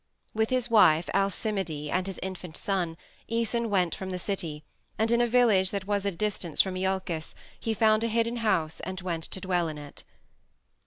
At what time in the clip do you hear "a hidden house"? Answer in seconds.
8.03-8.79